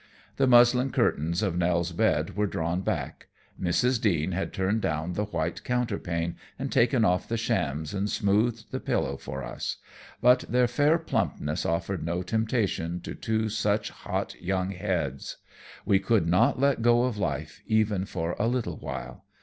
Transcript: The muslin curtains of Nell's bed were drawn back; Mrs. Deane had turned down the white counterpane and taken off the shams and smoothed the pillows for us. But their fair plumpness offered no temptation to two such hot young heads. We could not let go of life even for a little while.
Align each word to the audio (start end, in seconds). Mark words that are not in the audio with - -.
The 0.37 0.47
muslin 0.47 0.89
curtains 0.89 1.43
of 1.43 1.59
Nell's 1.59 1.91
bed 1.91 2.35
were 2.35 2.47
drawn 2.47 2.81
back; 2.81 3.27
Mrs. 3.61 4.01
Deane 4.01 4.31
had 4.31 4.51
turned 4.51 4.81
down 4.81 5.13
the 5.13 5.25
white 5.25 5.63
counterpane 5.63 6.37
and 6.57 6.71
taken 6.71 7.05
off 7.05 7.27
the 7.27 7.37
shams 7.37 7.93
and 7.93 8.09
smoothed 8.09 8.71
the 8.71 8.79
pillows 8.79 9.21
for 9.21 9.43
us. 9.43 9.77
But 10.19 10.39
their 10.49 10.65
fair 10.67 10.97
plumpness 10.97 11.67
offered 11.67 12.03
no 12.03 12.23
temptation 12.23 12.99
to 13.01 13.13
two 13.13 13.47
such 13.47 13.91
hot 13.91 14.33
young 14.41 14.71
heads. 14.71 15.37
We 15.85 15.99
could 15.99 16.25
not 16.27 16.59
let 16.59 16.81
go 16.81 17.03
of 17.03 17.19
life 17.19 17.61
even 17.67 18.05
for 18.05 18.35
a 18.39 18.47
little 18.47 18.77
while. 18.77 19.25